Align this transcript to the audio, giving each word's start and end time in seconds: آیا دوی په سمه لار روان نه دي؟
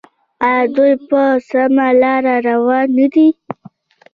آیا 0.47 0.63
دوی 0.75 0.93
په 1.07 1.21
سمه 1.49 1.87
لار 2.01 2.23
روان 2.47 2.87
نه 2.97 3.07
دي؟ 3.13 3.27